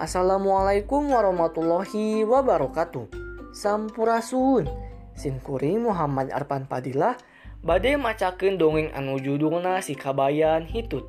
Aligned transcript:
Assalamualaikum 0.00 1.12
warahmatullahi 1.12 2.24
wabarakatuh. 2.24 3.12
Sampurasun. 3.52 4.64
Sinkuri 5.12 5.76
Muhammad 5.76 6.32
Arpan 6.32 6.64
Padilah 6.64 7.20
badai 7.60 8.00
macakeun 8.00 8.56
dongeng 8.56 8.88
anu 8.96 9.20
judulna 9.20 9.84
si 9.84 9.92
kabayan 9.92 10.64
Hitut. 10.64 11.04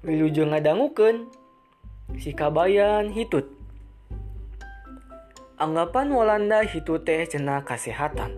Wilujeng 0.00 0.56
ngadangukeun 0.56 1.28
Sikabayan 2.16 3.12
Hitut. 3.12 3.52
Anggapan 5.60 6.16
Walanda 6.16 6.64
Hitut 6.64 7.04
teh 7.04 7.20
cenah 7.28 7.68
kasehatan. 7.68 8.32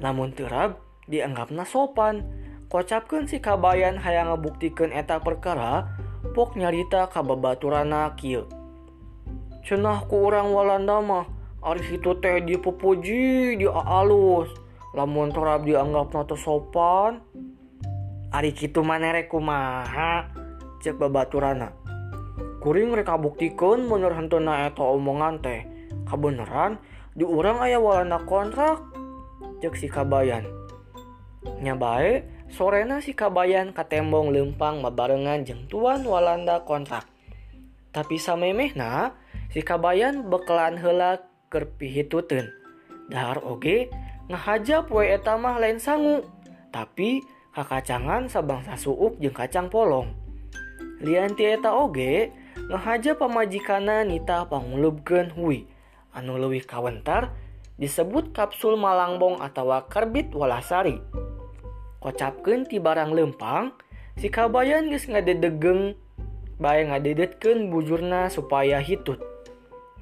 Namun 0.00 0.32
terab 0.32 0.80
dianggapna 1.12 1.68
sopan. 1.68 2.24
Kocapkeun 2.72 3.28
Sikabayan 3.28 4.00
hayang 4.00 4.32
ngebuktikan 4.32 4.96
eta 4.96 5.20
perkara 5.20 5.92
pok 6.20 6.56
nyarita 6.56 7.08
kababaturanna 7.08 8.12
kieu. 8.16 8.44
Cenah 9.64 10.04
ku 10.08 10.28
urang 10.28 10.52
Walanda 10.52 11.00
mah 11.00 11.26
ari 11.60 11.84
kitu 11.84 12.16
teh 12.20 12.40
dipupuji 12.40 13.56
di 13.60 13.66
alus 13.68 14.48
lamun 14.96 15.32
tor 15.32 15.48
abdi 15.48 15.76
teu 15.76 16.36
sopan. 16.36 17.20
Ari 18.30 18.54
kitu 18.54 18.86
manere 18.86 19.26
kumaha 19.26 20.30
cek 20.80 20.96
babaturana. 20.96 21.74
Kuring 22.62 22.94
rek 22.94 23.10
buktikeun 23.10 23.88
bener 23.90 24.14
hentuna 24.14 24.68
eta 24.70 24.84
omongan 24.84 25.42
teh. 25.42 25.66
Kabeneran 26.06 26.78
di 27.16 27.26
urang 27.26 27.58
aya 27.58 27.82
Walanda 27.82 28.22
kontrak 28.22 28.80
cek 29.60 29.74
si 29.76 29.90
kabayan. 29.90 30.46
Nya 31.60 31.76
bae 31.76 32.24
Sorena 32.50 32.98
si 32.98 33.14
Kabayan 33.14 33.70
katembong 33.70 34.34
lempang 34.34 34.82
mabarengan 34.82 35.46
jeng 35.46 35.70
tuan 35.70 36.02
Walanda 36.02 36.66
kontrak. 36.66 37.06
Tapi 37.94 38.18
samemehna 38.18 39.14
si 39.54 39.62
Kabayan 39.62 40.26
bekelan 40.26 40.74
hela 40.74 41.22
kerpihituten. 41.46 42.50
Dahar 43.06 43.38
oge 43.46 43.86
ngahajap 44.26 44.90
we 44.90 45.14
eta 45.14 45.38
mah 45.38 45.62
lain 45.62 45.78
sangu. 45.78 46.26
Tapi 46.74 47.22
kakacangan 47.54 48.26
sabangsa 48.26 48.74
suuk 48.74 49.22
jeng 49.22 49.34
kacang 49.34 49.70
polong. 49.70 50.10
Lianti 50.98 51.46
eta 51.46 51.70
oge 51.70 52.34
ngahaja 52.66 53.14
pamajikana 53.14 54.02
nita 54.02 54.42
pangulubkeun 54.50 55.38
hui. 55.38 55.70
Anu 56.10 56.34
leuwih 56.34 56.66
kawentar 56.66 57.30
disebut 57.78 58.34
kapsul 58.34 58.74
malangbong 58.74 59.38
atau 59.38 59.70
karbit 59.86 60.34
walasari. 60.34 60.98
kocapkan 62.00 62.64
ti 62.64 62.80
barang 62.80 63.12
lempang 63.12 63.76
si 64.16 64.32
kabayan 64.32 64.88
geus 64.88 65.06
ngadedegeng 65.06 65.94
bae 66.56 66.84
ngadedetkeun 66.88 67.68
bujurna 67.68 68.32
supaya 68.32 68.80
hitut. 68.80 69.20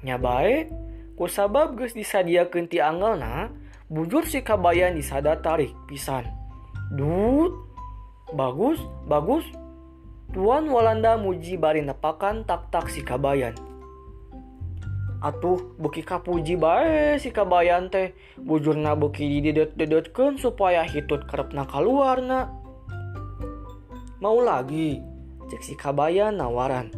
Nyabae 0.03 0.71
ku 1.19 1.27
sabab 1.27 1.75
geus 1.75 1.91
disadiakeun 1.91 2.71
ti 2.71 2.79
angelna 2.79 3.51
bujur 3.91 4.23
si 4.23 4.39
kabayan 4.39 4.95
disada 4.95 5.35
tarik 5.43 5.75
pisan. 5.85 6.23
Dut 6.95 7.53
bagus 8.31 8.79
bagus. 9.05 9.45
Tuan 10.29 10.69
Walanda 10.69 11.17
muji 11.17 11.57
bari 11.57 11.81
nepakan 11.81 12.45
tak-tak 12.45 12.85
si 12.93 13.01
kabayan. 13.01 13.57
Atuh 15.19 15.75
beki 15.75 16.07
kapuji 16.07 16.55
bae 16.55 17.19
si 17.19 17.27
kabayan 17.35 17.91
teh 17.91 18.15
bujurna 18.39 18.95
beki 18.95 19.43
didedet-dedetkeun 19.43 20.39
supaya 20.39 20.87
hitut 20.87 21.27
karepna 21.27 21.67
kaluarna. 21.67 22.47
Mau 24.23 24.39
lagi, 24.39 25.03
cek 25.51 25.59
si 25.59 25.75
kabayan 25.75 26.39
nawaran. 26.39 26.91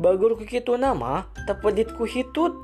Bagur 0.00 0.40
ku 0.40 0.48
kitu 0.48 0.80
nama 0.80 1.28
tepedit 1.44 1.92
ku 1.92 2.08
hitut. 2.08 2.56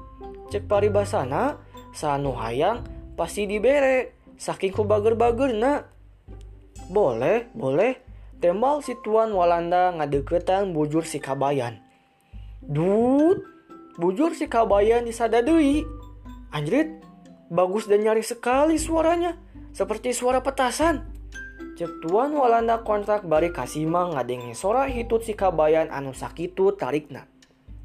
Cek 0.48 0.64
paribasana 0.64 1.60
sanu 1.92 2.32
hayang 2.32 2.80
pasti 3.20 3.44
dibere 3.44 4.16
saking 4.40 4.72
ku 4.72 4.88
bager-bagerna. 4.88 5.84
Boleh, 6.88 7.52
boleh. 7.52 8.00
Tembal 8.36 8.84
si 8.84 8.96
tuan 9.00 9.32
Walanda 9.32 9.92
ngadeketan 9.96 10.76
bujur 10.76 11.04
si 11.08 11.20
kabayan. 11.20 11.80
Dut, 12.60 13.55
Bujur 13.96 14.36
si 14.36 14.44
kabayan 14.44 15.08
disadadui. 15.08 15.88
Anjrit, 16.52 17.00
bagus 17.48 17.88
dan 17.88 18.04
nyaring 18.04 18.24
sekali 18.24 18.76
suaranya. 18.76 19.40
Seperti 19.72 20.12
suara 20.12 20.44
petasan. 20.44 21.16
Cek 21.80 22.04
tuan 22.04 22.36
Walanda 22.36 22.84
kontrak 22.84 23.24
bari 23.24 23.52
kasima 23.52 24.08
ngadenge 24.12 24.52
sora 24.56 24.88
hitut 24.88 25.24
si 25.24 25.32
kabayan 25.32 25.88
anu 25.92 26.12
sakitu 26.12 26.76
tarikna. 26.76 27.28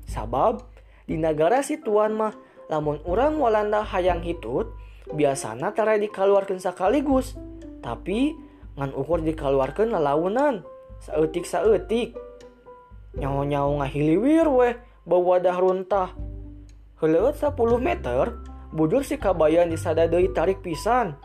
Sabab, 0.08 0.68
di 1.08 1.16
negara 1.16 1.64
si 1.64 1.80
tuan 1.80 2.16
mah 2.16 2.36
lamun 2.68 3.00
orang 3.08 3.40
Walanda 3.40 3.84
hayang 3.84 4.20
hitut, 4.24 4.68
biasana 5.16 5.72
tara 5.72 5.96
dikaluarkan 5.96 6.60
sekaligus. 6.60 7.40
Tapi, 7.80 8.36
ngan 8.76 8.92
ukur 8.96 9.24
dikaluarkan 9.24 9.96
lalaunan. 9.96 10.68
Saeutik-saeutik. 11.08 12.16
Nyawa-nyawa 13.16 13.84
ngahiliwir 13.84 14.48
weh 14.48 14.76
bawadah 15.06 15.58
runtah. 15.58 16.10
Heleut 17.02 17.34
10 17.34 17.58
meter, 17.82 18.38
bujur 18.70 19.02
si 19.02 19.18
kabayan 19.18 19.74
disadadei 19.74 20.30
tarik 20.30 20.62
pisan. 20.62 21.18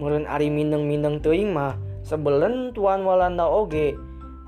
Meren 0.00 0.24
ari 0.28 0.48
mineng-mineng 0.48 1.20
teuing 1.20 1.52
mah, 1.52 1.76
sebelen 2.04 2.72
tuan 2.72 3.04
Walanda 3.04 3.48
oge. 3.48 3.96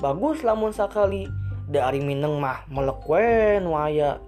Bagus 0.00 0.44
lamun 0.44 0.72
sakali, 0.72 1.28
ari 1.76 2.00
mineng 2.00 2.40
mah 2.40 2.64
melekwen 2.72 3.68
waya. 3.68 4.20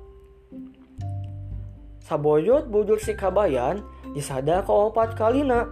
Saboyot 2.04 2.68
bujur 2.68 2.98
si 3.00 3.16
kabayan 3.16 3.80
disada 4.12 4.60
ke 4.60 4.72
opat 4.72 5.16
kalina. 5.16 5.70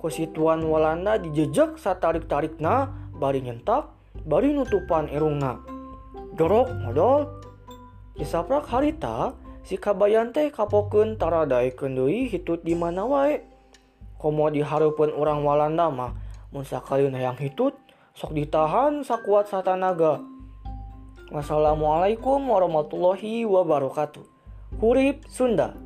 Ku 0.00 0.08
si 0.08 0.28
tuan 0.30 0.64
Walanda 0.64 1.20
dijejek 1.20 1.76
satarik-tarikna, 1.76 2.88
bari 3.16 3.44
nyentak, 3.44 3.92
bari 4.24 4.52
nutupan 4.56 5.08
irungna. 5.12 5.60
Jorok 6.36 6.68
modal, 6.84 7.26
Kisaprak 8.16 8.64
harita, 8.72 9.36
si 9.60 9.76
kabayan 9.76 10.32
teh 10.32 10.48
kapokeun 10.48 11.20
taradaikeun 11.20 11.92
deui 11.92 12.32
hitut 12.32 12.64
di 12.64 12.72
mana 12.72 13.04
wae. 13.04 13.44
Komo 14.16 14.48
dihareupeun 14.48 15.12
orang 15.12 15.44
Walanda 15.44 15.92
mah, 15.92 16.16
mun 16.48 16.64
sakalian 16.64 17.12
hayang 17.12 17.36
hitut, 17.36 17.76
sok 18.16 18.32
ditahan 18.32 19.04
sakuat 19.04 19.52
satanaga. 19.52 20.24
Wassalamualaikum 21.28 22.40
warahmatullahi 22.48 23.44
wabarakatuh. 23.44 24.24
Hurip 24.80 25.28
Sunda. 25.28 25.85